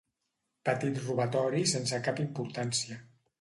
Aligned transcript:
Petit 0.69 0.97
robatori 1.03 1.61
sense 1.73 2.01
cap 2.09 2.23
importància. 2.25 2.99